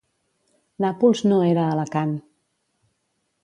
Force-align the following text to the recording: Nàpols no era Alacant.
Nàpols 0.85 1.21
no 1.31 1.39
era 1.51 1.67
Alacant. 1.75 2.17